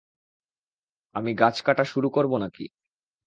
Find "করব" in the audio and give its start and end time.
2.09-2.31